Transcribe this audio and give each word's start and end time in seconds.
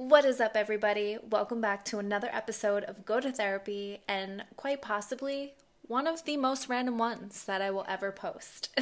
What 0.00 0.24
is 0.24 0.40
up, 0.40 0.52
everybody? 0.56 1.18
Welcome 1.28 1.60
back 1.60 1.84
to 1.84 1.98
another 1.98 2.30
episode 2.32 2.84
of 2.84 3.04
Go 3.04 3.20
to 3.20 3.30
Therapy, 3.30 4.00
and 4.08 4.44
quite 4.56 4.80
possibly 4.80 5.52
one 5.82 6.06
of 6.06 6.24
the 6.24 6.38
most 6.38 6.70
random 6.70 6.96
ones 6.96 7.44
that 7.44 7.60
I 7.60 7.70
will 7.70 7.84
ever 7.86 8.10
post. 8.10 8.74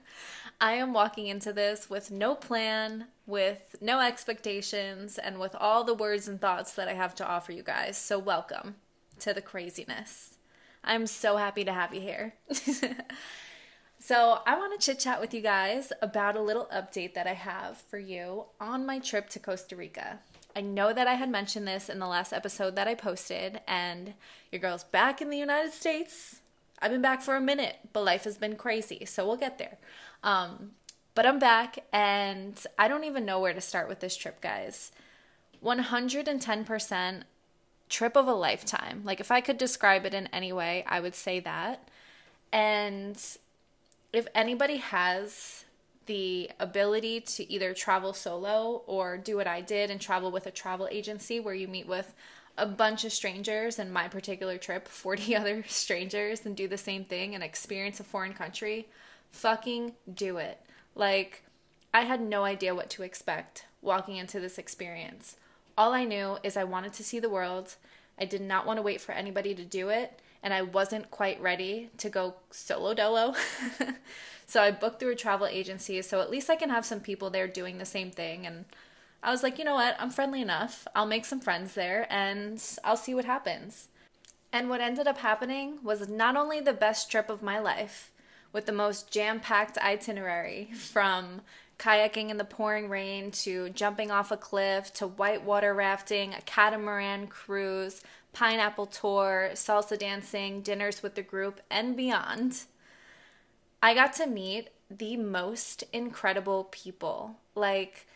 I 0.60 0.72
am 0.72 0.94
walking 0.94 1.26
into 1.26 1.52
this 1.52 1.90
with 1.90 2.10
no 2.10 2.34
plan, 2.34 3.08
with 3.26 3.76
no 3.82 4.00
expectations, 4.00 5.18
and 5.18 5.38
with 5.38 5.54
all 5.54 5.84
the 5.84 5.92
words 5.92 6.26
and 6.26 6.40
thoughts 6.40 6.72
that 6.72 6.88
I 6.88 6.94
have 6.94 7.14
to 7.16 7.28
offer 7.28 7.52
you 7.52 7.62
guys. 7.62 7.98
So, 7.98 8.18
welcome 8.18 8.76
to 9.20 9.34
the 9.34 9.42
craziness. 9.42 10.38
I'm 10.82 11.06
so 11.06 11.36
happy 11.36 11.64
to 11.64 11.72
have 11.74 11.92
you 11.92 12.00
here. 12.00 12.32
so, 13.98 14.38
I 14.46 14.56
want 14.56 14.80
to 14.80 14.86
chit 14.86 15.00
chat 15.00 15.20
with 15.20 15.34
you 15.34 15.42
guys 15.42 15.92
about 16.00 16.34
a 16.34 16.40
little 16.40 16.66
update 16.74 17.12
that 17.12 17.26
I 17.26 17.34
have 17.34 17.76
for 17.76 17.98
you 17.98 18.46
on 18.58 18.86
my 18.86 19.00
trip 19.00 19.28
to 19.30 19.38
Costa 19.38 19.76
Rica. 19.76 20.20
I 20.56 20.62
know 20.62 20.94
that 20.94 21.06
I 21.06 21.14
had 21.14 21.28
mentioned 21.28 21.68
this 21.68 21.90
in 21.90 21.98
the 21.98 22.06
last 22.06 22.32
episode 22.32 22.76
that 22.76 22.88
I 22.88 22.94
posted, 22.94 23.60
and 23.68 24.14
your 24.50 24.58
girl's 24.58 24.84
back 24.84 25.20
in 25.20 25.28
the 25.28 25.36
United 25.36 25.74
States. 25.74 26.40
I've 26.80 26.90
been 26.90 27.02
back 27.02 27.20
for 27.20 27.36
a 27.36 27.42
minute, 27.42 27.76
but 27.92 28.04
life 28.04 28.24
has 28.24 28.38
been 28.38 28.56
crazy, 28.56 29.04
so 29.04 29.26
we'll 29.26 29.36
get 29.36 29.58
there. 29.58 29.76
Um, 30.22 30.70
but 31.14 31.26
I'm 31.26 31.38
back, 31.38 31.84
and 31.92 32.58
I 32.78 32.88
don't 32.88 33.04
even 33.04 33.26
know 33.26 33.38
where 33.38 33.52
to 33.52 33.60
start 33.60 33.86
with 33.86 34.00
this 34.00 34.16
trip, 34.16 34.40
guys. 34.40 34.92
110% 35.62 37.22
trip 37.90 38.16
of 38.16 38.26
a 38.26 38.32
lifetime. 38.32 39.02
Like, 39.04 39.20
if 39.20 39.30
I 39.30 39.42
could 39.42 39.58
describe 39.58 40.06
it 40.06 40.14
in 40.14 40.26
any 40.28 40.54
way, 40.54 40.84
I 40.88 41.00
would 41.00 41.14
say 41.14 41.38
that. 41.40 41.86
And 42.50 43.22
if 44.10 44.26
anybody 44.34 44.78
has 44.78 45.65
the 46.06 46.50
ability 46.58 47.20
to 47.20 47.52
either 47.52 47.74
travel 47.74 48.12
solo 48.12 48.82
or 48.86 49.18
do 49.18 49.36
what 49.36 49.46
I 49.46 49.60
did 49.60 49.90
and 49.90 50.00
travel 50.00 50.30
with 50.30 50.46
a 50.46 50.50
travel 50.50 50.88
agency 50.90 51.40
where 51.40 51.54
you 51.54 51.68
meet 51.68 51.86
with 51.86 52.14
a 52.58 52.66
bunch 52.66 53.04
of 53.04 53.12
strangers 53.12 53.78
and 53.78 53.92
my 53.92 54.08
particular 54.08 54.56
trip 54.56 54.88
40 54.88 55.36
other 55.36 55.64
strangers 55.66 56.46
and 56.46 56.56
do 56.56 56.68
the 56.68 56.78
same 56.78 57.04
thing 57.04 57.34
and 57.34 57.44
experience 57.44 58.00
a 58.00 58.04
foreign 58.04 58.32
country. 58.32 58.88
Fucking 59.32 59.92
do 60.12 60.38
it. 60.38 60.60
Like 60.94 61.42
i 61.92 62.02
had 62.02 62.20
no 62.20 62.44
idea 62.44 62.74
what 62.74 62.90
to 62.90 63.02
expect 63.02 63.66
walking 63.82 64.16
into 64.16 64.40
this 64.40 64.58
experience. 64.58 65.36
All 65.76 65.92
i 65.92 66.04
knew 66.04 66.38
is 66.42 66.56
i 66.56 66.64
wanted 66.64 66.92
to 66.94 67.04
see 67.04 67.18
the 67.18 67.30
world. 67.30 67.74
I 68.18 68.24
did 68.24 68.40
not 68.40 68.66
want 68.66 68.78
to 68.78 68.82
wait 68.82 69.00
for 69.00 69.12
anybody 69.12 69.54
to 69.54 69.64
do 69.64 69.90
it 69.90 70.20
and 70.46 70.54
i 70.54 70.62
wasn't 70.62 71.10
quite 71.10 71.42
ready 71.42 71.90
to 71.98 72.08
go 72.08 72.34
solo 72.50 72.94
dolo 72.94 73.34
So 74.46 74.62
I 74.62 74.70
booked 74.70 75.00
through 75.00 75.12
a 75.12 75.16
travel 75.16 75.46
agency, 75.48 76.00
so 76.02 76.20
at 76.20 76.30
least 76.30 76.48
I 76.48 76.56
can 76.56 76.70
have 76.70 76.86
some 76.86 77.00
people 77.00 77.30
there 77.30 77.48
doing 77.48 77.78
the 77.78 77.84
same 77.84 78.12
thing. 78.12 78.46
And 78.46 78.64
I 79.22 79.32
was 79.32 79.42
like, 79.42 79.58
you 79.58 79.64
know 79.64 79.74
what? 79.74 79.96
I'm 79.98 80.10
friendly 80.10 80.40
enough. 80.40 80.86
I'll 80.94 81.06
make 81.06 81.24
some 81.24 81.40
friends 81.40 81.74
there 81.74 82.06
and 82.08 82.62
I'll 82.84 82.96
see 82.96 83.14
what 83.14 83.24
happens. 83.24 83.88
And 84.52 84.70
what 84.70 84.80
ended 84.80 85.08
up 85.08 85.18
happening 85.18 85.78
was 85.82 86.08
not 86.08 86.36
only 86.36 86.60
the 86.60 86.72
best 86.72 87.10
trip 87.10 87.28
of 87.28 87.42
my 87.42 87.58
life, 87.58 88.12
with 88.52 88.66
the 88.66 88.72
most 88.72 89.10
jam 89.10 89.40
packed 89.40 89.76
itinerary 89.78 90.70
from 90.76 91.42
kayaking 91.78 92.30
in 92.30 92.36
the 92.36 92.44
pouring 92.44 92.88
rain 92.88 93.30
to 93.30 93.68
jumping 93.70 94.10
off 94.12 94.30
a 94.30 94.36
cliff 94.36 94.94
to 94.94 95.08
whitewater 95.08 95.74
rafting, 95.74 96.32
a 96.32 96.40
catamaran 96.42 97.26
cruise, 97.26 98.00
pineapple 98.36 98.84
tour, 98.84 99.48
salsa 99.54 99.98
dancing, 99.98 100.60
dinners 100.60 101.02
with 101.02 101.14
the 101.14 101.22
group, 101.22 101.58
and 101.70 101.96
beyond. 101.96 102.64
I 103.82 103.94
got 103.94 104.12
to 104.14 104.26
meet 104.26 104.68
the 104.90 105.16
most 105.16 105.84
incredible 105.90 106.64
people. 106.70 107.36
Like, 107.54 108.06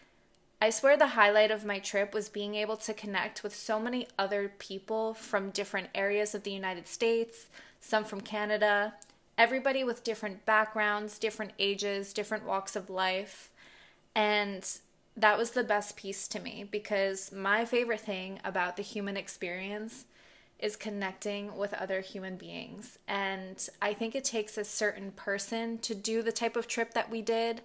I 0.61 0.69
swear 0.69 0.99
the 0.99 1.07
highlight 1.07 1.51
of 1.51 1.65
my 1.65 1.79
trip 1.79 2.13
was 2.13 2.29
being 2.29 2.55
able 2.55 2.77
to 2.77 2.93
connect 2.93 3.43
with 3.43 3.57
so 3.57 3.81
many 3.81 4.09
other 4.19 4.53
people 4.59 5.15
from 5.15 5.49
different 5.49 5.89
areas 5.95 6.35
of 6.35 6.43
the 6.43 6.51
United 6.51 6.87
States, 6.87 7.47
some 7.81 8.05
from 8.05 8.21
Canada, 8.21 8.93
everybody 9.39 9.85
with 9.85 10.05
different 10.05 10.45
backgrounds, 10.45 11.19
different 11.19 11.53
ages, 11.59 12.13
different 12.13 12.45
walks 12.45 12.77
of 12.77 12.91
life. 12.91 13.49
And 14.15 14.69
that 15.17 15.39
was 15.39 15.53
the 15.53 15.65
best 15.65 15.97
piece 15.97 16.29
to 16.29 16.41
me 16.41 16.69
because 16.71 17.33
my 17.33 17.65
favorite 17.65 18.01
thing 18.01 18.39
about 18.45 18.77
the 18.77 18.83
human 18.83 19.17
experience 19.17 20.05
is 20.61 20.77
connecting 20.77 21.57
with 21.57 21.75
other 21.75 22.01
human 22.01 22.37
beings. 22.37 22.99
And 23.09 23.69
I 23.81 23.95
think 23.95 24.15
it 24.15 24.25
takes 24.25 24.57
a 24.57 24.65
certain 24.65 25.13
person 25.13 25.79
to 25.79 25.95
do 25.95 26.23
the 26.23 26.33
type 26.33 26.57
of 26.57 26.67
trip 26.67 26.95
that 26.95 27.11
we 27.11 27.23
did. 27.23 27.63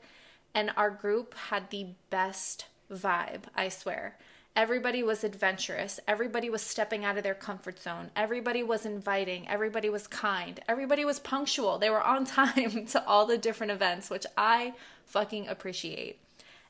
And 0.54 0.72
our 0.78 0.90
group 0.90 1.36
had 1.36 1.70
the 1.70 1.88
best 2.10 2.66
vibe, 2.92 3.44
I 3.56 3.70
swear. 3.70 4.18
Everybody 4.56 5.04
was 5.04 5.26
adventurous. 5.26 6.00
Everybody 6.08 6.50
was 6.50 6.62
stepping 6.62 7.04
out 7.04 7.18
of 7.18 7.24
their 7.24 7.36
comfort 7.36 7.78
zone. 7.78 8.10
Everybody 8.16 8.64
was 8.64 8.86
inviting. 8.86 9.50
Everybody 9.50 9.90
was 9.90 10.08
kind. 10.08 10.62
Everybody 10.70 11.04
was 11.04 11.20
punctual. 11.20 11.78
They 11.78 11.90
were 11.90 12.02
on 12.02 12.24
time 12.26 12.86
to 12.86 13.06
all 13.06 13.26
the 13.26 13.38
different 13.38 13.74
events, 13.74 14.10
which 14.10 14.26
I 14.38 14.74
fucking 15.06 15.50
appreciate. 15.50 16.20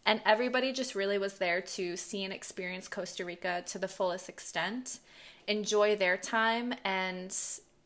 And 0.04 0.22
everybody 0.26 0.74
just 0.74 0.96
really 0.96 1.20
was 1.20 1.36
there 1.36 1.62
to 1.62 1.96
see 1.96 2.24
and 2.24 2.34
experience 2.34 2.88
Costa 2.88 3.24
Rica 3.24 3.64
to 3.68 3.78
the 3.78 3.88
fullest 3.88 4.30
extent 4.30 5.00
enjoy 5.48 5.96
their 5.96 6.18
time 6.18 6.74
and 6.84 7.36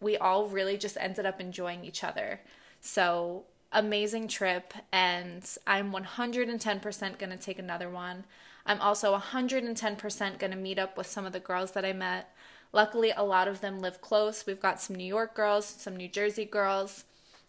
we 0.01 0.17
all 0.17 0.47
really 0.47 0.77
just 0.77 0.97
ended 0.99 1.25
up 1.25 1.41
enjoying 1.41 1.83
each 1.83 2.03
other. 2.03 2.39
So, 2.81 3.43
amazing 3.71 4.27
trip 4.27 4.73
and 4.91 5.47
I'm 5.67 5.91
110% 5.91 7.19
going 7.19 7.29
to 7.29 7.37
take 7.37 7.59
another 7.59 7.89
one. 7.89 8.25
I'm 8.65 8.81
also 8.81 9.17
110% 9.17 10.39
going 10.39 10.51
to 10.51 10.57
meet 10.57 10.79
up 10.79 10.97
with 10.97 11.07
some 11.07 11.25
of 11.25 11.33
the 11.33 11.39
girls 11.39 11.71
that 11.71 11.85
I 11.85 11.93
met. 11.93 12.33
Luckily, 12.71 13.11
a 13.15 13.23
lot 13.23 13.47
of 13.47 13.61
them 13.61 13.79
live 13.79 14.01
close. 14.01 14.45
We've 14.45 14.59
got 14.59 14.79
some 14.79 14.95
New 14.95 15.05
York 15.05 15.35
girls, 15.35 15.65
some 15.65 15.97
New 15.97 16.07
Jersey 16.07 16.45
girls. 16.45 17.05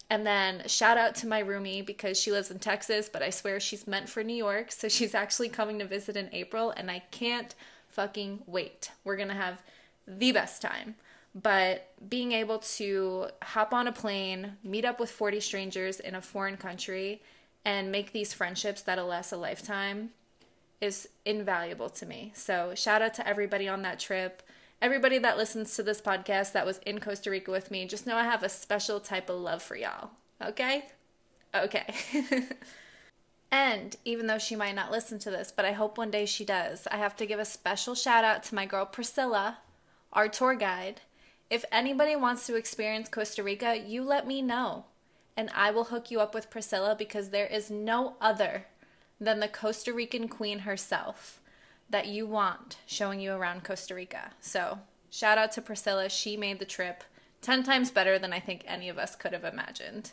And 0.09 0.25
then 0.25 0.63
shout 0.67 0.97
out 0.97 1.15
to 1.15 1.27
my 1.27 1.41
roomie 1.41 1.85
because 1.85 2.19
she 2.19 2.31
lives 2.31 2.51
in 2.51 2.59
Texas, 2.59 3.07
but 3.07 3.21
I 3.21 3.29
swear 3.29 3.59
she's 3.59 3.87
meant 3.87 4.09
for 4.09 4.23
New 4.23 4.35
York. 4.35 4.71
So 4.71 4.89
she's 4.89 5.15
actually 5.15 5.49
coming 5.49 5.79
to 5.79 5.85
visit 5.85 6.17
in 6.17 6.29
April, 6.33 6.71
and 6.71 6.91
I 6.91 6.99
can't 7.11 7.55
fucking 7.87 8.43
wait. 8.45 8.91
We're 9.03 9.15
gonna 9.15 9.35
have 9.35 9.61
the 10.19 10.31
best 10.31 10.61
time. 10.61 10.95
But 11.33 11.93
being 12.09 12.33
able 12.33 12.59
to 12.59 13.27
hop 13.41 13.73
on 13.73 13.87
a 13.87 13.91
plane, 13.91 14.57
meet 14.63 14.83
up 14.83 14.99
with 14.99 15.09
40 15.09 15.39
strangers 15.39 15.99
in 15.99 16.15
a 16.15 16.21
foreign 16.21 16.57
country, 16.57 17.21
and 17.63 17.91
make 17.91 18.11
these 18.11 18.33
friendships 18.33 18.81
that'll 18.81 19.07
last 19.07 19.31
a 19.31 19.37
lifetime 19.37 20.09
is 20.81 21.07
invaluable 21.25 21.89
to 21.89 22.05
me. 22.05 22.31
So, 22.35 22.73
shout 22.75 23.01
out 23.01 23.13
to 23.15 23.27
everybody 23.27 23.69
on 23.69 23.83
that 23.83 23.99
trip. 23.99 24.41
Everybody 24.81 25.19
that 25.19 25.37
listens 25.37 25.75
to 25.75 25.83
this 25.83 26.01
podcast 26.01 26.53
that 26.53 26.65
was 26.65 26.79
in 26.79 26.99
Costa 26.99 27.29
Rica 27.29 27.51
with 27.51 27.69
me, 27.69 27.85
just 27.85 28.07
know 28.07 28.17
I 28.17 28.23
have 28.23 28.41
a 28.41 28.49
special 28.49 28.99
type 28.99 29.29
of 29.29 29.39
love 29.39 29.61
for 29.61 29.75
y'all. 29.75 30.09
Okay? 30.43 30.85
Okay. 31.53 31.93
and 33.51 33.95
even 34.05 34.25
though 34.25 34.39
she 34.39 34.55
might 34.55 34.73
not 34.73 34.91
listen 34.91 35.19
to 35.19 35.29
this, 35.29 35.53
but 35.55 35.65
I 35.65 35.73
hope 35.73 35.99
one 35.99 36.09
day 36.09 36.25
she 36.25 36.43
does, 36.43 36.87
I 36.91 36.97
have 36.97 37.15
to 37.17 37.27
give 37.27 37.39
a 37.39 37.45
special 37.45 37.93
shout 37.93 38.23
out 38.23 38.41
to 38.45 38.55
my 38.55 38.65
girl 38.65 38.87
Priscilla, 38.87 39.59
our 40.13 40.27
tour 40.27 40.55
guide. 40.55 41.01
If 41.49 41.65
anybody 41.71 42.15
wants 42.15 42.47
to 42.47 42.55
experience 42.55 43.09
Costa 43.09 43.43
Rica, 43.43 43.77
you 43.77 44.03
let 44.03 44.27
me 44.27 44.41
know. 44.41 44.85
And 45.35 45.49
I 45.53 45.71
will 45.71 45.85
hook 45.85 46.11
you 46.11 46.19
up 46.19 46.33
with 46.33 46.49
Priscilla 46.49 46.95
because 46.97 47.29
there 47.29 47.47
is 47.47 47.69
no 47.71 48.15
other 48.21 48.65
than 49.19 49.39
the 49.39 49.47
Costa 49.47 49.93
Rican 49.93 50.27
queen 50.27 50.59
herself 50.59 51.39
that 51.89 52.07
you 52.07 52.25
want 52.25 52.77
showing 52.85 53.19
you 53.19 53.33
around 53.33 53.63
Costa 53.63 53.93
Rica. 53.93 54.31
So, 54.39 54.79
shout 55.09 55.37
out 55.37 55.51
to 55.53 55.61
Priscilla. 55.61 56.09
She 56.09 56.35
made 56.37 56.59
the 56.59 56.65
trip 56.65 57.03
10 57.41 57.63
times 57.63 57.91
better 57.91 58.17
than 58.17 58.33
I 58.33 58.39
think 58.39 58.63
any 58.65 58.89
of 58.89 58.97
us 58.97 59.15
could 59.15 59.33
have 59.33 59.43
imagined. 59.43 60.11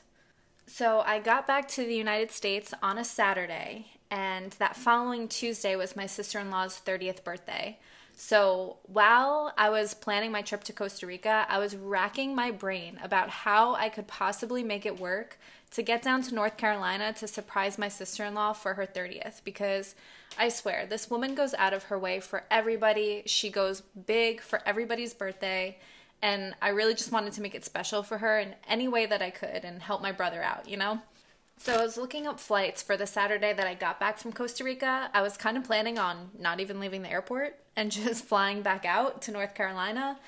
So, 0.67 1.01
I 1.01 1.19
got 1.21 1.47
back 1.47 1.69
to 1.69 1.85
the 1.85 1.95
United 1.95 2.31
States 2.31 2.75
on 2.83 2.99
a 2.99 3.05
Saturday, 3.05 3.87
and 4.11 4.53
that 4.53 4.77
following 4.77 5.29
Tuesday 5.29 5.77
was 5.77 5.97
my 5.97 6.07
sister 6.07 6.39
in 6.39 6.51
law's 6.51 6.81
30th 6.81 7.25
birthday. 7.25 7.79
So 8.21 8.79
while 8.83 9.53
I 9.57 9.71
was 9.71 9.95
planning 9.95 10.33
my 10.33 10.43
trip 10.43 10.65
to 10.65 10.73
Costa 10.73 11.07
Rica, 11.07 11.47
I 11.49 11.59
was 11.59 11.77
racking 11.77 12.35
my 12.35 12.51
brain 12.51 12.99
about 13.01 13.31
how 13.31 13.77
I 13.77 13.89
could 13.91 14.09
possibly 14.09 14.65
make 14.65 14.85
it 14.85 14.99
work 14.99 15.39
to 15.71 15.83
get 15.83 16.03
down 16.03 16.23
to 16.23 16.35
North 16.35 16.57
Carolina 16.57 17.13
to 17.13 17.29
surprise 17.29 17.79
my 17.79 17.87
sister 17.87 18.25
in 18.25 18.35
law 18.35 18.55
for 18.55 18.75
her 18.75 18.85
30th 18.85 19.45
because 19.45 19.95
I 20.37 20.49
swear, 20.49 20.85
this 20.85 21.09
woman 21.09 21.37
goes 21.37 21.55
out 21.55 21.73
of 21.73 21.85
her 21.85 21.99
way 21.99 22.19
for 22.19 22.43
everybody. 22.51 23.23
She 23.27 23.51
goes 23.51 23.83
big 23.83 24.41
for 24.41 24.63
everybody's 24.67 25.15
birthday. 25.15 25.79
And 26.21 26.57
I 26.61 26.71
really 26.71 26.95
just 26.95 27.13
wanted 27.13 27.35
to 27.35 27.41
make 27.41 27.55
it 27.55 27.65
special 27.65 28.03
for 28.03 28.19
her 28.19 28.41
in 28.41 28.57
any 28.69 28.89
way 28.89 29.07
that 29.07 29.23
I 29.23 29.31
could 29.31 29.65
and 29.65 29.81
help 29.81 30.03
my 30.03 30.11
brother 30.11 30.43
out, 30.43 30.69
you 30.69 30.77
know? 30.77 31.01
So 31.61 31.75
I 31.75 31.83
was 31.83 31.97
looking 31.97 32.29
up 32.29 32.39
flights 32.39 32.83
for 32.85 32.97
the 32.97 33.07
Saturday 33.07 33.53
that 33.53 33.67
I 33.67 33.75
got 33.75 33.99
back 33.99 34.19
from 34.19 34.33
Costa 34.33 34.63
Rica. 34.63 35.11
I 35.13 35.23
was 35.23 35.37
kind 35.37 35.57
of 35.57 35.65
planning 35.65 35.99
on 35.99 36.31
not 36.39 36.61
even 36.61 36.79
leaving 36.79 37.03
the 37.03 37.11
airport 37.11 37.57
and 37.75 37.91
just 37.93 38.25
flying 38.25 38.63
back 38.63 38.85
out 38.85 39.21
to 39.23 39.33
North 39.33 39.57
Carolina. 39.57 40.21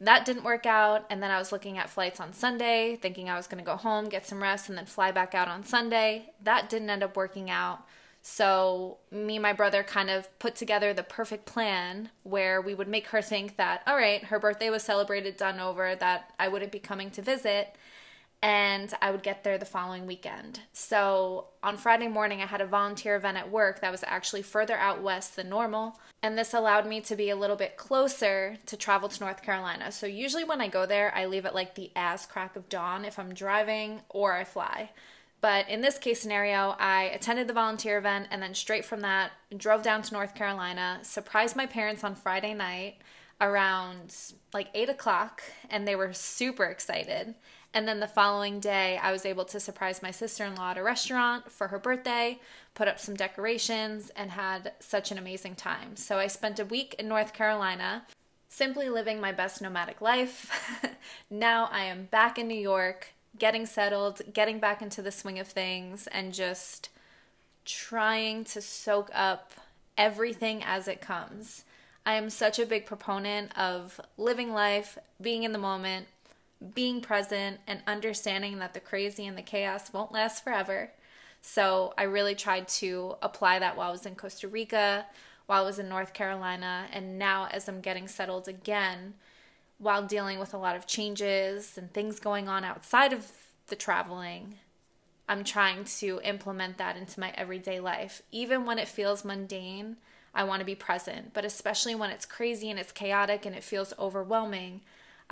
That 0.00 0.24
didn't 0.24 0.42
work 0.42 0.66
out. 0.66 1.06
And 1.08 1.22
then 1.22 1.30
I 1.30 1.38
was 1.38 1.52
looking 1.52 1.78
at 1.78 1.88
flights 1.88 2.18
on 2.18 2.32
Sunday, 2.32 2.98
thinking 3.00 3.30
I 3.30 3.36
was 3.36 3.46
going 3.46 3.62
to 3.62 3.64
go 3.64 3.76
home, 3.76 4.08
get 4.08 4.26
some 4.26 4.42
rest, 4.42 4.68
and 4.68 4.76
then 4.76 4.86
fly 4.86 5.12
back 5.12 5.32
out 5.32 5.46
on 5.46 5.64
Sunday. 5.64 6.32
That 6.42 6.68
didn't 6.68 6.90
end 6.90 7.04
up 7.04 7.16
working 7.16 7.50
out. 7.50 7.86
So, 8.20 8.96
me 9.12 9.36
and 9.36 9.42
my 9.42 9.52
brother 9.52 9.82
kind 9.84 10.10
of 10.10 10.36
put 10.38 10.56
together 10.56 10.92
the 10.92 11.02
perfect 11.02 11.44
plan 11.44 12.08
where 12.24 12.60
we 12.60 12.74
would 12.74 12.88
make 12.88 13.08
her 13.08 13.22
think 13.22 13.58
that, 13.58 13.82
all 13.86 13.96
right, 13.96 14.24
her 14.24 14.40
birthday 14.40 14.70
was 14.70 14.82
celebrated, 14.82 15.36
done 15.36 15.60
over, 15.60 15.94
that 15.94 16.32
I 16.38 16.48
wouldn't 16.48 16.72
be 16.72 16.78
coming 16.78 17.10
to 17.10 17.22
visit, 17.22 17.76
and 18.44 18.92
I 19.00 19.10
would 19.10 19.22
get 19.22 19.42
there 19.42 19.56
the 19.56 19.64
following 19.64 20.06
weekend. 20.06 20.60
So, 20.74 21.46
on 21.62 21.78
Friday 21.78 22.08
morning, 22.08 22.42
I 22.42 22.46
had 22.46 22.60
a 22.60 22.66
volunteer 22.66 23.16
event 23.16 23.38
at 23.38 23.50
work 23.50 23.80
that 23.80 23.90
was 23.90 24.04
actually 24.06 24.42
further 24.42 24.76
out 24.76 25.02
west 25.02 25.34
than 25.34 25.48
normal, 25.48 25.98
and 26.22 26.36
this 26.36 26.52
allowed 26.52 26.86
me 26.86 27.00
to 27.00 27.16
be 27.16 27.30
a 27.30 27.36
little 27.36 27.56
bit 27.56 27.78
closer 27.78 28.58
to 28.66 28.76
travel 28.76 29.08
to 29.08 29.24
North 29.24 29.42
Carolina. 29.42 29.90
So, 29.90 30.06
usually 30.06 30.44
when 30.44 30.60
I 30.60 30.68
go 30.68 30.84
there, 30.84 31.10
I 31.16 31.24
leave 31.24 31.46
at 31.46 31.54
like 31.54 31.74
the 31.74 31.90
ass 31.96 32.26
crack 32.26 32.54
of 32.54 32.68
dawn 32.68 33.06
if 33.06 33.18
I'm 33.18 33.32
driving 33.32 34.02
or 34.10 34.34
I 34.34 34.44
fly. 34.44 34.90
But 35.40 35.66
in 35.70 35.80
this 35.80 35.96
case 35.96 36.20
scenario, 36.20 36.76
I 36.78 37.04
attended 37.04 37.48
the 37.48 37.54
volunteer 37.54 37.96
event 37.96 38.28
and 38.30 38.42
then 38.42 38.52
straight 38.52 38.84
from 38.84 39.00
that 39.00 39.32
drove 39.56 39.82
down 39.82 40.02
to 40.02 40.12
North 40.12 40.34
Carolina, 40.34 40.98
surprised 41.00 41.56
my 41.56 41.64
parents 41.64 42.04
on 42.04 42.14
Friday 42.14 42.52
night 42.52 42.96
around 43.40 44.14
like 44.52 44.68
8 44.74 44.90
o'clock, 44.90 45.42
and 45.70 45.88
they 45.88 45.96
were 45.96 46.12
super 46.12 46.64
excited. 46.64 47.34
And 47.74 47.88
then 47.88 47.98
the 47.98 48.06
following 48.06 48.60
day, 48.60 49.00
I 49.02 49.10
was 49.10 49.26
able 49.26 49.44
to 49.46 49.58
surprise 49.58 50.00
my 50.00 50.12
sister 50.12 50.44
in 50.44 50.54
law 50.54 50.70
at 50.70 50.78
a 50.78 50.82
restaurant 50.82 51.50
for 51.50 51.68
her 51.68 51.78
birthday, 51.80 52.38
put 52.72 52.86
up 52.86 53.00
some 53.00 53.16
decorations, 53.16 54.10
and 54.14 54.30
had 54.30 54.72
such 54.78 55.10
an 55.10 55.18
amazing 55.18 55.56
time. 55.56 55.96
So 55.96 56.18
I 56.18 56.28
spent 56.28 56.60
a 56.60 56.64
week 56.64 56.94
in 57.00 57.08
North 57.08 57.32
Carolina 57.32 58.06
simply 58.48 58.88
living 58.88 59.20
my 59.20 59.32
best 59.32 59.60
nomadic 59.60 60.00
life. 60.00 60.80
now 61.30 61.68
I 61.72 61.82
am 61.86 62.04
back 62.04 62.38
in 62.38 62.46
New 62.46 62.54
York 62.54 63.08
getting 63.36 63.66
settled, 63.66 64.22
getting 64.32 64.60
back 64.60 64.80
into 64.80 65.02
the 65.02 65.10
swing 65.10 65.40
of 65.40 65.48
things, 65.48 66.06
and 66.06 66.32
just 66.32 66.90
trying 67.64 68.44
to 68.44 68.62
soak 68.62 69.10
up 69.12 69.52
everything 69.98 70.62
as 70.62 70.86
it 70.86 71.00
comes. 71.00 71.64
I 72.06 72.14
am 72.14 72.30
such 72.30 72.60
a 72.60 72.66
big 72.66 72.86
proponent 72.86 73.56
of 73.58 74.00
living 74.16 74.52
life, 74.52 74.96
being 75.20 75.42
in 75.42 75.52
the 75.52 75.58
moment, 75.58 76.06
being 76.74 77.00
present, 77.00 77.60
and 77.66 77.82
understanding 77.86 78.58
that 78.58 78.74
the 78.74 78.80
crazy 78.80 79.26
and 79.26 79.36
the 79.36 79.42
chaos 79.42 79.92
won't 79.92 80.12
last 80.12 80.44
forever. 80.44 80.90
So 81.42 81.92
I 81.98 82.04
really 82.04 82.34
tried 82.34 82.68
to 82.68 83.16
apply 83.20 83.58
that 83.58 83.76
while 83.76 83.88
I 83.88 83.92
was 83.92 84.06
in 84.06 84.14
Costa 84.14 84.48
Rica, 84.48 85.06
while 85.46 85.62
I 85.62 85.66
was 85.66 85.78
in 85.78 85.88
North 85.88 86.14
Carolina, 86.14 86.86
and 86.92 87.18
now 87.18 87.48
as 87.50 87.68
I'm 87.68 87.80
getting 87.80 88.08
settled 88.08 88.48
again, 88.48 89.14
while 89.78 90.06
dealing 90.06 90.38
with 90.38 90.54
a 90.54 90.58
lot 90.58 90.76
of 90.76 90.86
changes 90.86 91.76
and 91.76 91.92
things 91.92 92.18
going 92.18 92.48
on 92.48 92.64
outside 92.64 93.12
of 93.12 93.30
the 93.66 93.76
traveling, 93.76 94.54
I'm 95.28 95.44
trying 95.44 95.84
to 95.84 96.20
implement 96.24 96.78
that 96.78 96.96
into 96.96 97.20
my 97.20 97.32
everyday 97.36 97.80
life. 97.80 98.22
Even 98.30 98.64
when 98.64 98.78
it 98.78 98.88
feels 98.88 99.24
mundane, 99.24 99.96
I 100.34 100.44
want 100.44 100.60
to 100.60 100.66
be 100.66 100.74
present, 100.74 101.32
but 101.32 101.44
especially 101.44 101.94
when 101.94 102.10
it's 102.10 102.26
crazy 102.26 102.70
and 102.70 102.78
it's 102.78 102.92
chaotic 102.92 103.46
and 103.46 103.54
it 103.54 103.62
feels 103.62 103.92
overwhelming, 103.98 104.80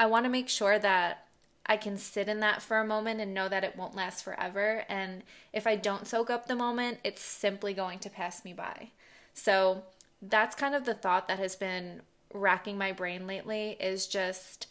I 0.03 0.07
want 0.07 0.25
to 0.25 0.31
make 0.31 0.49
sure 0.49 0.81
that 0.81 1.27
I 1.65 1.77
can 1.77 1.97
sit 1.97 2.29
in 2.29 2.41
that 2.41 2.61
for 2.61 2.79
a 2.79 2.85
moment 2.85 3.21
and 3.21 3.33
know 3.33 3.49
that 3.49 3.63
it 3.63 3.77
won't 3.77 3.95
last 3.95 4.25
forever. 4.25 4.85
And 4.89 5.23
if 5.53 5.65
I 5.65 5.77
don't 5.77 6.09
soak 6.09 6.29
up 6.29 6.49
the 6.49 6.57
moment, 6.57 6.99
it's 7.05 7.23
simply 7.23 7.73
going 7.73 8.01
to 8.01 8.11
pass 8.11 8.45
me 8.45 8.53
by. 8.53 8.89
So 9.33 9.85
that's 10.21 10.57
kind 10.57 10.75
of 10.75 10.87
the 10.87 10.95
thought 10.95 11.29
that 11.29 11.39
has 11.39 11.55
been 11.55 12.01
racking 12.35 12.77
my 12.77 12.91
brain 12.91 13.29
lately 13.29 13.77
is 13.79 14.09
just 14.09 14.67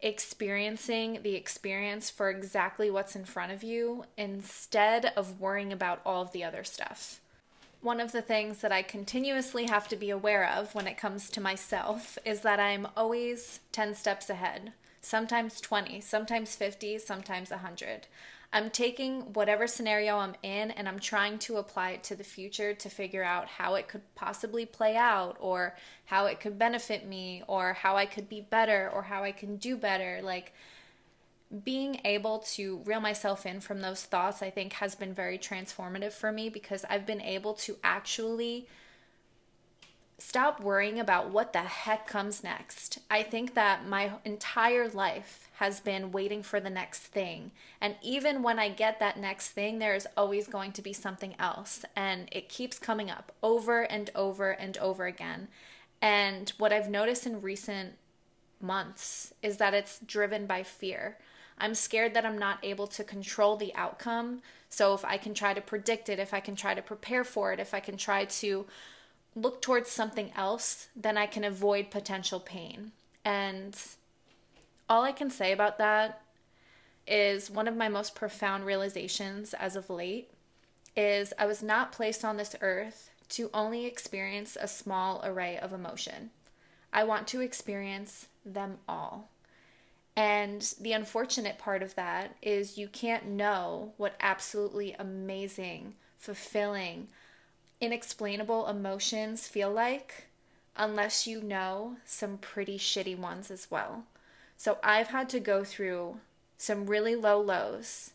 experiencing 0.00 1.18
the 1.24 1.34
experience 1.34 2.08
for 2.08 2.30
exactly 2.30 2.90
what's 2.90 3.14
in 3.14 3.26
front 3.26 3.52
of 3.52 3.62
you 3.62 4.06
instead 4.16 5.12
of 5.14 5.42
worrying 5.42 5.74
about 5.74 6.00
all 6.06 6.22
of 6.22 6.32
the 6.32 6.42
other 6.42 6.64
stuff. 6.64 7.20
One 7.82 8.00
of 8.00 8.12
the 8.12 8.20
things 8.20 8.58
that 8.58 8.72
I 8.72 8.82
continuously 8.82 9.64
have 9.64 9.88
to 9.88 9.96
be 9.96 10.10
aware 10.10 10.46
of 10.46 10.74
when 10.74 10.86
it 10.86 10.98
comes 10.98 11.30
to 11.30 11.40
myself 11.40 12.18
is 12.26 12.42
that 12.42 12.60
I'm 12.60 12.86
always 12.94 13.60
10 13.72 13.94
steps 13.94 14.28
ahead, 14.28 14.74
sometimes 15.00 15.62
20, 15.62 15.98
sometimes 16.02 16.54
50, 16.54 16.98
sometimes 16.98 17.50
100. 17.50 18.06
I'm 18.52 18.68
taking 18.68 19.32
whatever 19.32 19.66
scenario 19.66 20.18
I'm 20.18 20.34
in 20.42 20.72
and 20.72 20.88
I'm 20.88 20.98
trying 20.98 21.38
to 21.40 21.56
apply 21.56 21.92
it 21.92 22.02
to 22.04 22.16
the 22.16 22.24
future 22.24 22.74
to 22.74 22.90
figure 22.90 23.22
out 23.22 23.46
how 23.46 23.76
it 23.76 23.88
could 23.88 24.02
possibly 24.14 24.66
play 24.66 24.96
out 24.96 25.38
or 25.40 25.74
how 26.04 26.26
it 26.26 26.38
could 26.38 26.58
benefit 26.58 27.06
me 27.06 27.44
or 27.46 27.72
how 27.72 27.96
I 27.96 28.04
could 28.04 28.28
be 28.28 28.42
better 28.42 28.90
or 28.92 29.02
how 29.02 29.24
I 29.24 29.32
can 29.32 29.56
do 29.56 29.78
better. 29.78 30.20
Like 30.22 30.52
being 31.64 32.00
able 32.04 32.38
to 32.38 32.80
reel 32.84 33.00
myself 33.00 33.44
in 33.44 33.60
from 33.60 33.80
those 33.80 34.04
thoughts, 34.04 34.42
I 34.42 34.50
think 34.50 34.74
has 34.74 34.94
been 34.94 35.12
very 35.12 35.38
transformative 35.38 36.12
for 36.12 36.30
me 36.30 36.48
because 36.48 36.84
I've 36.88 37.06
been 37.06 37.20
able 37.20 37.54
to 37.54 37.76
actually 37.82 38.68
stop 40.18 40.60
worrying 40.60 41.00
about 41.00 41.30
what 41.30 41.52
the 41.52 41.60
heck 41.60 42.06
comes 42.06 42.44
next. 42.44 42.98
I 43.10 43.22
think 43.22 43.54
that 43.54 43.86
my 43.86 44.12
entire 44.24 44.88
life 44.88 45.48
has 45.54 45.80
been 45.80 46.12
waiting 46.12 46.42
for 46.42 46.60
the 46.60 46.70
next 46.70 47.00
thing. 47.00 47.50
And 47.80 47.96
even 48.02 48.42
when 48.42 48.58
I 48.58 48.68
get 48.68 49.00
that 49.00 49.18
next 49.18 49.50
thing, 49.50 49.78
there 49.78 49.94
is 49.94 50.06
always 50.16 50.46
going 50.46 50.72
to 50.72 50.82
be 50.82 50.92
something 50.92 51.34
else. 51.38 51.84
And 51.96 52.28
it 52.32 52.48
keeps 52.48 52.78
coming 52.78 53.10
up 53.10 53.32
over 53.42 53.82
and 53.82 54.10
over 54.14 54.50
and 54.50 54.76
over 54.78 55.06
again. 55.06 55.48
And 56.00 56.50
what 56.58 56.72
I've 56.72 56.90
noticed 56.90 57.26
in 57.26 57.42
recent 57.42 57.94
months 58.60 59.34
is 59.42 59.56
that 59.56 59.74
it's 59.74 59.98
driven 60.00 60.46
by 60.46 60.62
fear. 60.62 61.18
I'm 61.60 61.74
scared 61.74 62.14
that 62.14 62.26
I'm 62.26 62.38
not 62.38 62.58
able 62.62 62.86
to 62.88 63.04
control 63.04 63.56
the 63.56 63.74
outcome. 63.74 64.42
So 64.68 64.94
if 64.94 65.04
I 65.04 65.16
can 65.18 65.34
try 65.34 65.54
to 65.54 65.60
predict 65.60 66.08
it, 66.08 66.18
if 66.18 66.32
I 66.32 66.40
can 66.40 66.56
try 66.56 66.74
to 66.74 66.82
prepare 66.82 67.24
for 67.24 67.52
it, 67.52 67.60
if 67.60 67.74
I 67.74 67.80
can 67.80 67.96
try 67.96 68.24
to 68.24 68.66
look 69.36 69.62
towards 69.62 69.90
something 69.90 70.32
else, 70.34 70.88
then 70.96 71.16
I 71.16 71.26
can 71.26 71.44
avoid 71.44 71.90
potential 71.90 72.40
pain. 72.40 72.92
And 73.24 73.76
all 74.88 75.02
I 75.02 75.12
can 75.12 75.30
say 75.30 75.52
about 75.52 75.78
that 75.78 76.22
is 77.06 77.50
one 77.50 77.68
of 77.68 77.76
my 77.76 77.88
most 77.88 78.14
profound 78.14 78.64
realizations 78.64 79.54
as 79.54 79.76
of 79.76 79.90
late 79.90 80.30
is 80.96 81.32
I 81.38 81.46
was 81.46 81.62
not 81.62 81.92
placed 81.92 82.24
on 82.24 82.36
this 82.36 82.56
earth 82.60 83.10
to 83.30 83.50
only 83.54 83.86
experience 83.86 84.56
a 84.60 84.66
small 84.66 85.20
array 85.24 85.58
of 85.58 85.72
emotion. 85.72 86.30
I 86.92 87.04
want 87.04 87.28
to 87.28 87.40
experience 87.40 88.26
them 88.44 88.78
all. 88.88 89.28
And 90.20 90.74
the 90.78 90.92
unfortunate 90.92 91.56
part 91.56 91.82
of 91.82 91.94
that 91.94 92.36
is 92.42 92.76
you 92.76 92.88
can't 92.88 93.26
know 93.26 93.94
what 93.96 94.16
absolutely 94.20 94.94
amazing, 94.98 95.94
fulfilling, 96.18 97.08
inexplainable 97.80 98.66
emotions 98.66 99.48
feel 99.48 99.72
like 99.72 100.26
unless 100.76 101.26
you 101.26 101.40
know 101.40 101.96
some 102.04 102.36
pretty 102.36 102.78
shitty 102.78 103.18
ones 103.18 103.50
as 103.50 103.70
well. 103.70 104.04
So 104.58 104.76
I've 104.84 105.06
had 105.06 105.30
to 105.30 105.40
go 105.40 105.64
through 105.64 106.18
some 106.58 106.84
really 106.84 107.14
low 107.14 107.40
lows 107.40 108.10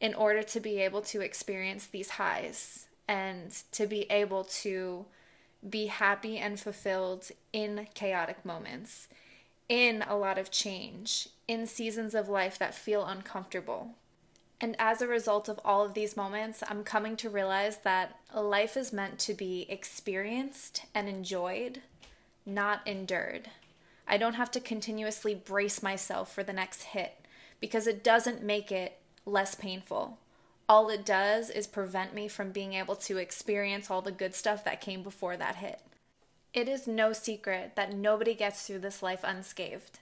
in 0.00 0.12
order 0.12 0.42
to 0.42 0.58
be 0.58 0.80
able 0.80 1.02
to 1.02 1.20
experience 1.20 1.86
these 1.86 2.10
highs 2.10 2.86
and 3.06 3.52
to 3.70 3.86
be 3.86 4.10
able 4.10 4.42
to 4.42 5.04
be 5.70 5.86
happy 5.86 6.36
and 6.36 6.58
fulfilled 6.58 7.30
in 7.52 7.86
chaotic 7.94 8.44
moments, 8.44 9.06
in 9.68 10.02
a 10.02 10.16
lot 10.16 10.38
of 10.38 10.50
change, 10.50 11.28
in 11.48 11.66
seasons 11.66 12.14
of 12.14 12.28
life 12.28 12.58
that 12.58 12.74
feel 12.74 13.04
uncomfortable. 13.04 13.94
And 14.60 14.76
as 14.78 15.02
a 15.02 15.06
result 15.06 15.48
of 15.48 15.60
all 15.64 15.84
of 15.84 15.94
these 15.94 16.16
moments, 16.16 16.62
I'm 16.66 16.84
coming 16.84 17.16
to 17.18 17.30
realize 17.30 17.78
that 17.78 18.18
life 18.34 18.76
is 18.76 18.92
meant 18.92 19.18
to 19.20 19.34
be 19.34 19.66
experienced 19.68 20.84
and 20.94 21.08
enjoyed, 21.08 21.82
not 22.46 22.86
endured. 22.86 23.50
I 24.06 24.16
don't 24.16 24.34
have 24.34 24.50
to 24.52 24.60
continuously 24.60 25.34
brace 25.34 25.82
myself 25.82 26.32
for 26.32 26.42
the 26.42 26.52
next 26.52 26.82
hit 26.82 27.14
because 27.60 27.86
it 27.86 28.04
doesn't 28.04 28.42
make 28.42 28.70
it 28.70 28.98
less 29.26 29.54
painful. 29.54 30.18
All 30.68 30.88
it 30.88 31.04
does 31.04 31.50
is 31.50 31.66
prevent 31.66 32.14
me 32.14 32.28
from 32.28 32.50
being 32.50 32.74
able 32.74 32.96
to 32.96 33.18
experience 33.18 33.90
all 33.90 34.02
the 34.02 34.12
good 34.12 34.34
stuff 34.34 34.64
that 34.64 34.80
came 34.80 35.02
before 35.02 35.36
that 35.36 35.56
hit. 35.56 35.80
It 36.54 36.68
is 36.68 36.86
no 36.86 37.12
secret 37.12 37.72
that 37.74 37.92
nobody 37.92 38.34
gets 38.34 38.66
through 38.66 38.78
this 38.78 39.02
life 39.02 39.20
unscathed 39.22 39.98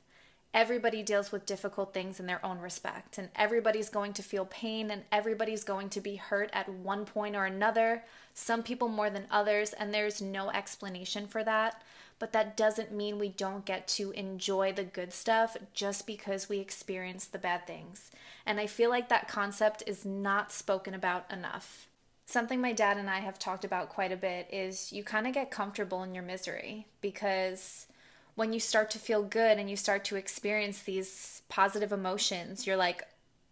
everybody 0.54 1.02
deals 1.02 1.32
with 1.32 1.47
difficult 1.47 1.94
things 1.94 2.21
in 2.21 2.26
their 2.26 2.44
own 2.44 2.59
respect, 2.59 3.16
and 3.16 3.30
everybody's 3.35 3.88
going 3.88 4.12
to 4.12 4.23
feel 4.23 4.44
pain, 4.44 4.90
and 4.90 5.02
everybody's 5.11 5.64
going 5.64 5.88
to 5.88 6.00
be 6.00 6.16
hurt 6.16 6.50
at 6.52 6.68
one 6.68 7.04
point 7.04 7.35
or 7.35 7.47
another, 7.47 8.04
some 8.35 8.62
people 8.62 8.88
more 8.88 9.09
than 9.09 9.26
others, 9.30 9.73
and 9.73 9.92
there's 9.92 10.21
no 10.21 10.50
explanation 10.50 11.26
for 11.26 11.42
that. 11.44 11.82
But 12.18 12.32
that 12.32 12.56
doesn't 12.56 12.92
mean 12.92 13.18
we 13.18 13.30
don't 13.30 13.64
get 13.64 13.88
to 13.88 14.12
enjoy 14.12 14.73
the 14.73 14.85
good 14.85 15.12
stuff 15.12 15.56
just 15.73 16.06
because 16.06 16.49
we 16.49 16.59
experience 16.59 17.25
the 17.25 17.38
bad 17.38 17.66
things. 17.66 18.11
And 18.47 18.61
I 18.61 18.66
feel 18.66 18.90
like 18.90 19.09
that 19.09 19.26
concept 19.26 19.82
is 19.87 20.04
not 20.04 20.52
spoken 20.52 20.94
about 20.94 21.30
enough. 21.32 21.88
Something 22.33 22.61
my 22.62 22.73
dad 22.73 22.97
and 22.97 23.11
I 23.11 23.21
have 23.21 23.39
talked 23.39 23.65
about 23.65 23.91
quite 23.91 24.11
a 24.11 24.17
bit 24.17 24.49
is 24.51 24.93
you 24.93 25.05
kind 25.05 25.27
of 25.27 25.35
get 25.35 25.51
comfortable 25.51 26.03
in 26.03 26.15
your 26.15 26.25
misery 26.25 26.87
because 27.03 27.87
when 28.35 28.55
you 28.55 28.61
start 28.61 28.91
to 28.93 28.99
feel 28.99 29.23
good 29.23 29.59
and 29.59 29.69
you 29.69 29.77
start 29.77 30.05
to 30.07 30.17
experience 30.17 30.81
these 30.81 31.43
positive 31.51 31.93
emotions, 31.93 32.67
you're 32.67 32.77
like, 32.77 33.07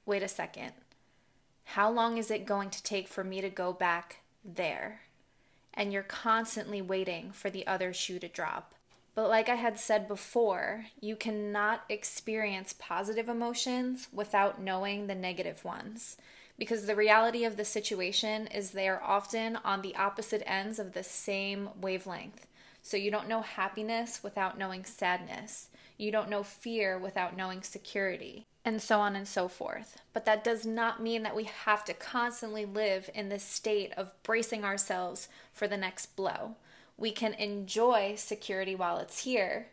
wait 0.06 0.22
a 0.22 0.28
second. 0.28 0.72
How 1.64 1.90
long 1.90 2.16
is 2.16 2.30
it 2.30 2.46
going 2.46 2.70
to 2.70 2.82
take 2.82 3.06
for 3.06 3.22
me 3.22 3.42
to 3.42 3.50
go 3.50 3.74
back 3.74 4.22
there? 4.42 5.02
and 5.74 5.92
you're 5.92 6.02
constantly 6.02 6.82
waiting 6.82 7.30
for 7.32 7.50
the 7.50 7.66
other 7.66 7.92
shoe 7.92 8.18
to 8.18 8.28
drop. 8.28 8.74
But 9.14 9.28
like 9.28 9.48
I 9.48 9.56
had 9.56 9.78
said 9.78 10.08
before, 10.08 10.86
you 11.00 11.16
cannot 11.16 11.84
experience 11.88 12.74
positive 12.78 13.28
emotions 13.28 14.08
without 14.12 14.60
knowing 14.60 15.06
the 15.06 15.14
negative 15.14 15.64
ones. 15.64 16.16
Because 16.60 16.84
the 16.84 16.94
reality 16.94 17.46
of 17.46 17.56
the 17.56 17.64
situation 17.64 18.46
is 18.48 18.70
they 18.70 18.86
are 18.86 19.02
often 19.02 19.56
on 19.56 19.80
the 19.80 19.96
opposite 19.96 20.42
ends 20.44 20.78
of 20.78 20.92
the 20.92 21.02
same 21.02 21.70
wavelength. 21.80 22.46
So 22.82 22.98
you 22.98 23.10
don't 23.10 23.28
know 23.28 23.40
happiness 23.40 24.22
without 24.22 24.58
knowing 24.58 24.84
sadness. 24.84 25.68
You 25.96 26.12
don't 26.12 26.28
know 26.28 26.42
fear 26.42 26.98
without 26.98 27.34
knowing 27.34 27.62
security, 27.62 28.44
and 28.62 28.82
so 28.82 29.00
on 29.00 29.16
and 29.16 29.26
so 29.26 29.48
forth. 29.48 30.02
But 30.12 30.26
that 30.26 30.44
does 30.44 30.66
not 30.66 31.02
mean 31.02 31.22
that 31.22 31.34
we 31.34 31.44
have 31.44 31.82
to 31.86 31.94
constantly 31.94 32.66
live 32.66 33.08
in 33.14 33.30
this 33.30 33.42
state 33.42 33.94
of 33.96 34.12
bracing 34.22 34.62
ourselves 34.62 35.28
for 35.54 35.66
the 35.66 35.78
next 35.78 36.14
blow. 36.14 36.56
We 36.98 37.10
can 37.10 37.32
enjoy 37.32 38.16
security 38.18 38.74
while 38.74 38.98
it's 38.98 39.24
here, 39.24 39.68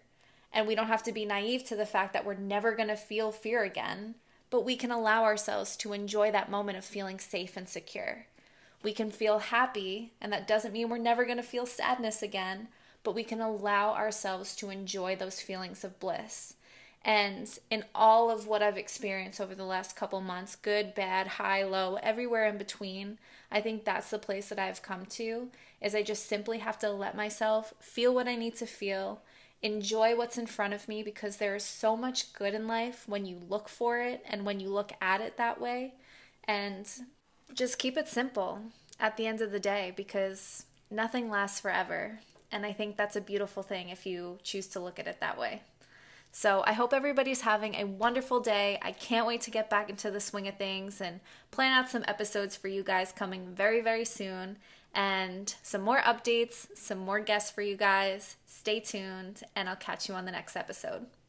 and 0.53 0.65
we 0.65 0.75
don't 0.75 0.87
have 0.87 1.03
to 1.03 1.11
be 1.11 1.25
naive 1.25 1.65
to 1.65 1.75
the 1.75 1.85
fact 1.85 2.13
that 2.13 2.23
we're 2.23 2.35
never 2.35 2.73
going 2.73 2.87
to 2.87 2.95
feel 2.95 3.33
fear 3.33 3.63
again, 3.63 4.15
but 4.49 4.65
we 4.65 4.75
can 4.75 4.91
allow 4.91 5.23
ourselves 5.23 5.75
to 5.77 5.93
enjoy 5.93 6.31
that 6.31 6.51
moment 6.51 6.77
of 6.77 6.85
feeling 6.85 7.19
safe 7.19 7.57
and 7.57 7.67
secure. 7.67 8.25
We 8.83 8.93
can 8.93 9.11
feel 9.11 9.39
happy, 9.39 10.13
and 10.21 10.31
that 10.31 10.47
doesn't 10.47 10.73
mean 10.73 10.89
we're 10.89 10.97
never 10.97 11.25
going 11.25 11.37
to 11.37 11.43
feel 11.43 11.65
sadness 11.65 12.21
again, 12.21 12.67
but 13.03 13.15
we 13.15 13.23
can 13.23 13.41
allow 13.41 13.93
ourselves 13.93 14.55
to 14.57 14.69
enjoy 14.69 15.15
those 15.15 15.41
feelings 15.41 15.83
of 15.83 15.99
bliss. 15.99 16.55
And 17.03 17.49
in 17.69 17.85
all 17.95 18.29
of 18.29 18.47
what 18.47 18.61
I've 18.61 18.77
experienced 18.77 19.39
over 19.39 19.55
the 19.55 19.63
last 19.63 19.95
couple 19.95 20.19
months, 20.19 20.55
good, 20.55 20.93
bad, 20.93 21.27
high, 21.27 21.63
low, 21.63 21.95
everywhere 22.03 22.45
in 22.47 22.57
between, 22.57 23.17
I 23.51 23.61
think 23.61 23.85
that's 23.85 24.09
the 24.09 24.19
place 24.19 24.49
that 24.49 24.59
I've 24.59 24.81
come 24.81 25.05
to 25.05 25.49
is 25.81 25.95
I 25.95 26.03
just 26.03 26.27
simply 26.27 26.57
have 26.59 26.77
to 26.79 26.89
let 26.89 27.15
myself 27.15 27.73
feel 27.79 28.13
what 28.13 28.27
I 28.27 28.35
need 28.35 28.55
to 28.57 28.65
feel, 28.65 29.21
enjoy 29.61 30.15
what's 30.15 30.37
in 30.37 30.45
front 30.45 30.73
of 30.73 30.87
me 30.87 31.03
because 31.03 31.37
there 31.37 31.55
is 31.55 31.63
so 31.63 31.97
much 31.97 32.33
good 32.33 32.53
in 32.53 32.67
life 32.67 33.03
when 33.07 33.25
you 33.25 33.41
look 33.49 33.69
for 33.69 33.99
it 33.99 34.23
and 34.27 34.45
when 34.45 34.59
you 34.59 34.69
look 34.69 34.91
at 35.01 35.21
it 35.21 35.37
that 35.37 35.59
way 35.59 35.93
and 36.47 36.87
just 37.53 37.79
keep 37.79 37.97
it 37.97 38.07
simple 38.07 38.61
at 38.99 39.17
the 39.17 39.27
end 39.27 39.41
of 39.41 39.51
the 39.51 39.59
day 39.59 39.93
because 39.95 40.65
nothing 40.89 41.29
lasts 41.29 41.59
forever. 41.59 42.19
And 42.51 42.65
I 42.65 42.71
think 42.71 42.95
that's 42.95 43.15
a 43.15 43.21
beautiful 43.21 43.63
thing 43.63 43.89
if 43.89 44.05
you 44.05 44.37
choose 44.43 44.67
to 44.67 44.79
look 44.79 44.99
at 44.99 45.07
it 45.07 45.19
that 45.19 45.37
way. 45.37 45.61
So 46.31 46.63
I 46.65 46.73
hope 46.73 46.93
everybody's 46.93 47.41
having 47.41 47.75
a 47.75 47.85
wonderful 47.85 48.39
day. 48.39 48.77
I 48.81 48.91
can't 48.91 49.25
wait 49.25 49.41
to 49.41 49.51
get 49.51 49.69
back 49.69 49.89
into 49.89 50.11
the 50.11 50.19
swing 50.19 50.47
of 50.47 50.57
things 50.57 51.01
and 51.01 51.19
plan 51.51 51.71
out 51.71 51.89
some 51.89 52.05
episodes 52.07 52.55
for 52.55 52.67
you 52.67 52.83
guys 52.83 53.11
coming 53.11 53.55
very, 53.55 53.81
very 53.81 54.05
soon. 54.05 54.57
And 54.93 55.53
some 55.61 55.81
more 55.81 55.99
updates, 55.99 56.67
some 56.75 56.97
more 56.97 57.19
guests 57.19 57.51
for 57.51 57.61
you 57.61 57.77
guys. 57.77 58.35
Stay 58.45 58.79
tuned, 58.79 59.43
and 59.55 59.69
I'll 59.69 59.75
catch 59.75 60.09
you 60.09 60.15
on 60.15 60.25
the 60.25 60.31
next 60.31 60.55
episode. 60.55 61.05